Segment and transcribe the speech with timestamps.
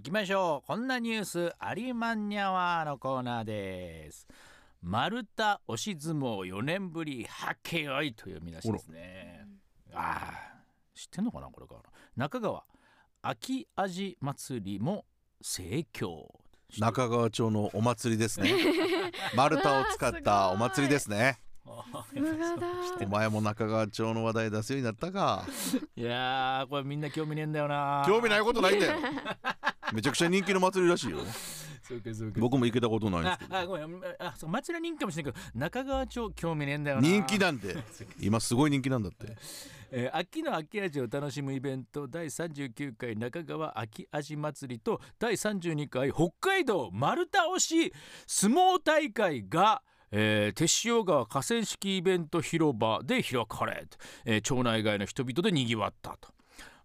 [0.00, 0.66] 行きましょう。
[0.66, 4.26] こんなニュースありまんにゃわのコーナーです。
[4.80, 9.46] 丸太押し相撲4年ぶりはけよいという見出しですね。
[9.92, 10.62] ああ
[10.94, 11.80] 知ってんのかなこれから。
[12.16, 12.64] 中川
[13.20, 15.04] 秋味祭りも
[15.42, 16.28] 盛況。
[16.78, 18.54] 中川町のお祭りですね。
[19.36, 21.42] 丸太を使ったお祭りですね。
[23.02, 25.44] お前も中川町の話題出すようになったか。
[25.94, 28.96] いやーこれみんな興味ねえんだよな興味ないことないんだよ
[29.92, 31.18] めちゃくちゃ人気の祭りらしいよ。
[32.38, 33.56] 僕も行けたことないんですあけど。
[33.56, 34.00] あごめん。
[34.18, 37.02] あそう祭りは人気かもしれないけど中川町興味ねえんだよな。
[37.02, 37.76] 人気なんで。
[38.20, 39.36] 今すごい人気なんだって。
[39.92, 47.92] えー秋の秋味を楽しむイベント第39回中川秋味祭りと第32回北海道丸太押し
[48.26, 53.86] 相撲大会がえー、手塩川河川敷イベント広場で開かれ、
[54.24, 56.32] えー町内外の人々でにぎわったと。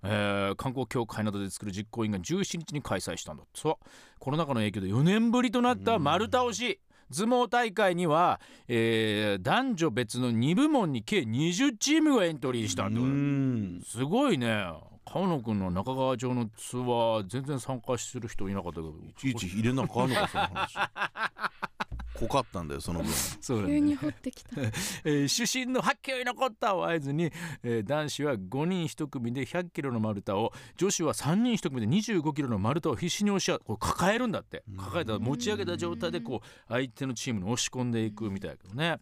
[0.03, 3.75] えー観光協会などで作る実行委員が17日に開催したんだそう
[4.19, 6.79] コロナ禍の影響で4年ぶりとなった丸太押し。
[7.11, 13.81] 相撲大会には、えー男女別の2部門に計20チームがエントリーしたん。
[13.85, 14.73] すごいね。
[15.05, 18.95] 川野君の中川町のツアー全然参加する人いなかったけど。
[19.07, 20.73] いちいち入れなあかんのかその話
[22.19, 23.11] 濃かったんだよその分。
[23.41, 24.61] そうだ急にね、掘ってきた。
[25.03, 27.31] えー主審の発見に残ったを合図に、
[27.63, 34.63] えー男子は5人1組で100キロの丸太を女子は3人1組で25キロの丸太を必死に押し合うこれ抱えるんだって。
[34.77, 38.97] 抱えた持ち上げた状態でこう相手のチームに押し込んでいくみたいだけどね、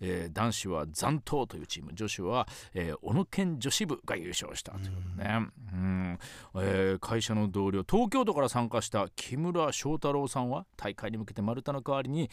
[0.00, 1.92] えー男子は残党というチーム。
[1.94, 6.18] 女子は、えー小野県女子部が優勝したということね、うん。
[6.56, 12.30] えー会社の同僚東京都から参加した木村翔太郎さんは大会に向けて丸太の代わりに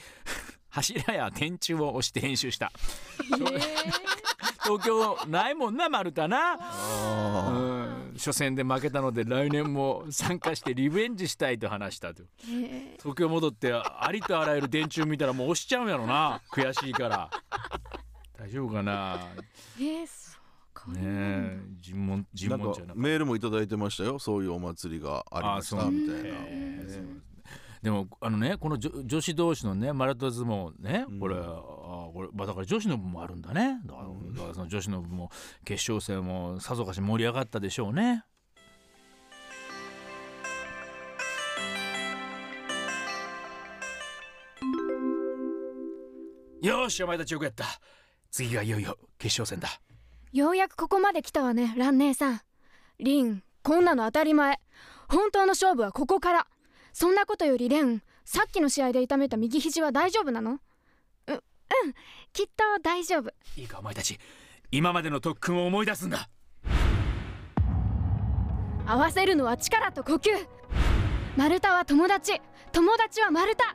[0.76, 2.72] 柱や電柱を押して練習した。
[4.64, 6.58] 東京ないもんな丸太な。
[6.60, 8.14] あうん。
[8.18, 12.24] 初戦で負けたので来年も参加してリベンジしたいと話したと。
[12.50, 12.98] え。
[12.98, 16.42] 東京戻ってありとあらゆる電柱見たらもう押しちゃうんやろな。
[16.52, 17.30] 悔しいから。
[18.38, 19.18] 大丈夫かな。
[19.78, 24.20] ー、えー、そうかねえ尋問尋問じゃなメールもいただいてましたよ。
[24.20, 26.30] そういうお祭りがありましたみたいな
[27.86, 31.20] でもあのねこの女女子同士のねマラトン相撲ね、うん。
[31.20, 33.80] これあこれ、まあ、だから女子の部もあるんだね。
[33.86, 35.30] だから,、だからその女子の部も
[35.64, 38.24] 決勝戦もさぞかし盛り上がったでしょうね。
[46.64, 47.66] よーしお前たちよくやった。
[48.32, 49.70] 次がいよいよ決勝戦だ。
[50.34, 52.42] ようやくここまで来たわね蘭姉さん。
[52.98, 54.60] リンこんなの当たり前。
[55.08, 56.48] 本当の勝負はここから
[56.98, 60.54] そんなことよりレンさっきの試合で痛めた右肘は大丈夫なの？
[60.54, 60.58] う
[61.28, 61.40] うん
[62.32, 63.34] きっと大丈夫。
[63.58, 64.18] いいかお前たち
[64.72, 66.30] 今までの特訓を思い出すんだ。
[68.86, 70.30] 合わせるのは力と呼吸。
[71.36, 72.40] 丸太は友達。
[72.72, 73.66] 友達は丸太。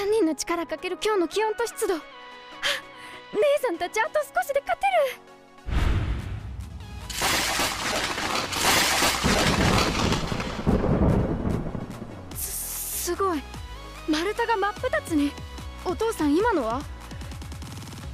[0.00, 1.94] 3人の力かける今日の気温と湿度。
[1.94, 2.00] 姉
[3.62, 5.29] さんたちあと少しで勝てる
[13.10, 13.42] すすごい。
[14.08, 15.32] 丸太が真っ二つに。
[15.84, 16.80] お父さん今のは？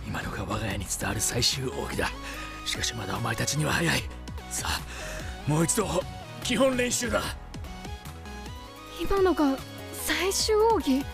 [0.06, 2.08] 今のが我が家に伝わる最終奥義だ。
[2.64, 4.02] しかしまだお前たちには早い。
[4.50, 5.86] さあもう一度
[6.42, 7.20] 基本練習だ。
[8.98, 9.58] 今のが
[9.92, 11.04] 最終奥義？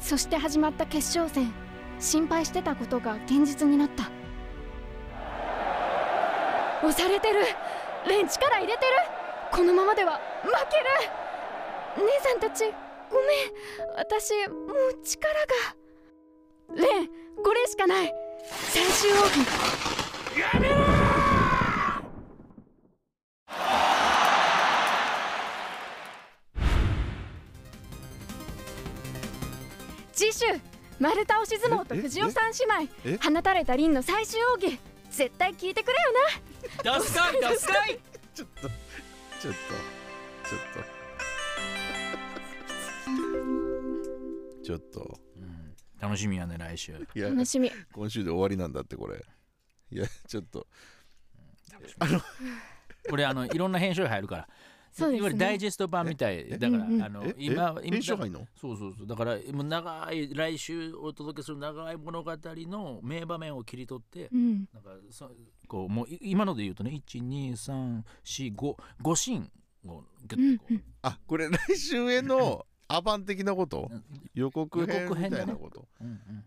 [0.00, 1.52] そして始まった決勝戦。
[2.00, 4.10] 心配してたことが現実になった
[6.82, 7.40] 押されてる。
[8.06, 8.92] レン力入れてる。
[9.52, 10.84] このままでは負ける。
[12.04, 12.64] 姉さんたち
[13.10, 13.96] ごめん。
[13.96, 15.46] 私もう力が。
[16.74, 17.08] レン
[17.42, 18.12] これしかない。
[18.48, 19.46] 最終奥義。
[30.12, 30.44] 次週
[31.00, 33.14] 丸太押し相撲とええ藤尾さん姉え？
[33.14, 34.78] 妹放たれた凛の最終奥義
[35.12, 35.98] 絶対聞いてくれよ
[36.84, 36.98] な。
[36.98, 37.98] 出すかい出すかい
[38.34, 38.68] ちょっと
[39.40, 40.02] ちょっと
[40.48, 41.02] ちょっと。
[44.64, 45.20] ちょっと。
[46.00, 46.92] 楽しみやね来週。
[47.14, 47.70] 楽しみ。
[47.92, 49.24] 今週で終わりなんだってこれ。
[49.90, 50.66] いやちょっと。
[53.08, 54.48] これあのいろんな編集入るから
[54.92, 55.18] そうですね。
[55.18, 56.48] いわゆるダイジェスト版みたい。
[56.48, 57.02] だから、うんうん。
[57.02, 58.46] あのえ今今え編集入んの？
[58.54, 59.06] そうそうそう。
[59.06, 64.68] だからもう長い来週お届けする長い物語の名場面を切り取ってうん。
[64.72, 65.30] なんかそ
[65.66, 68.02] こうもうい今ので言うとね12345
[69.02, 69.50] 5シーン
[69.86, 73.90] をギュッとこう、あこれ来週へのアバン的なこと？
[74.34, 76.44] 予告編みたいなこと、うんうん。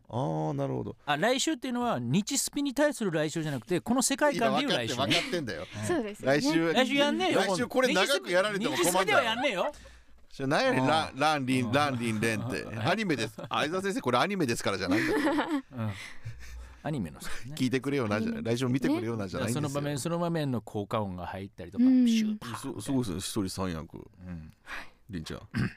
[0.48, 0.96] ああなるほど。
[1.06, 5.66] あ来週っていうのは日スピに対する来週じゃなくてこの世界観でいう来週、分ね、かってんだよ。
[5.88, 6.40] そうですよね。
[6.40, 7.40] 来週来週やんねえよ。
[7.42, 9.40] 来週これ長くやられても困るん日スピではやだよ。
[9.40, 9.72] んねえよ
[10.32, 12.66] じゃ何やねんうんランランリンランリンレンって。
[12.86, 13.36] アニメです。
[13.50, 15.14] 相沢先生これアニメですからじゃないんだ。
[15.14, 15.20] よ
[15.78, 15.92] うん。
[16.84, 19.74] アニメのさ、ね、聞いてくれよなじゃ来週も見てくれよなじゃないんそですよ。
[19.74, 22.08] の場面その場面の効果音が入ったりとか、うん。
[22.08, 23.18] シューパーすすごいですね。
[23.18, 23.96] 一人三役。
[23.96, 24.00] う
[24.30, 24.54] ん。
[25.10, 25.40] りんちゃん。
[25.40, 25.70] は い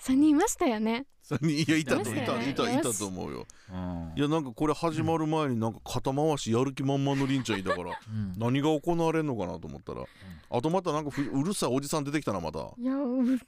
[0.00, 1.06] 3人いましたよね。
[1.22, 3.46] 三人いやいたといたいたいたいたと思うよ。
[3.70, 4.12] うん。
[4.16, 8.32] いやなんかこれ始まる前になんか肩回しやる気満々のりんちゃんいたからうん。
[8.36, 10.02] 何が行われんのかなと思ったら
[10.50, 12.58] あとまたなんかふうるさいおじさん出てきたなまた。
[12.78, 13.38] いやううる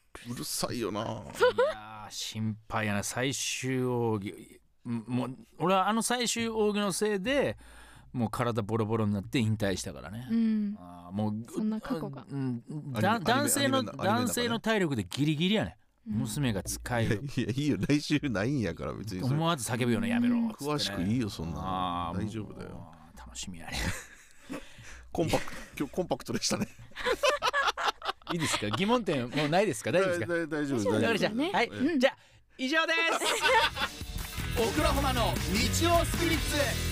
[0.45, 1.01] さいよな。
[1.01, 3.03] いやー心配やな。
[3.03, 4.61] 最終奥義。
[4.85, 7.57] うんもう俺はあの最終奥義のせいで
[8.13, 10.77] もう体ボロボロになって引退したからね、うん。
[10.79, 12.27] あーもうそんな過去が。
[12.31, 12.63] うん
[12.93, 17.23] だ男性の男性の体力でギリギリやね、うん娘が使える。
[17.37, 17.77] いやいいよ。
[17.79, 19.35] 来週ないんやから別にそれ。
[19.35, 22.93] 思わず叫ぶようなやめろね、詳しくいいよそんな大丈夫だよ。
[23.17, 23.73] 楽しみやね。
[25.13, 26.67] コンパクト今日コンパクトでしたね。
[28.33, 28.69] いいですか？
[28.71, 29.93] 疑問点もうないですか？
[29.93, 30.27] 大丈夫ですか？
[30.27, 30.79] 大大丈夫。
[30.79, 30.95] 大丈夫。
[30.95, 32.17] わかりま大丈夫したはい、うんじゃあ
[32.59, 34.63] 以上です。
[34.63, 36.92] オクラホマの日曜スピリッツ